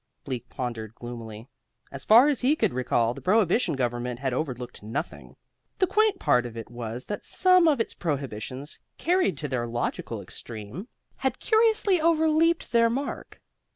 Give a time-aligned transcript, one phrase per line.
[0.25, 1.47] Bleak pondered gloomily.
[1.91, 5.35] As far as he could recall, the Prohibition Government had overlooked nothing.
[5.77, 10.19] The quaint part of it was that some of its prohibitions, carried to their logical
[10.19, 10.87] extreme,
[11.17, 13.39] had curiously overleaped their mark.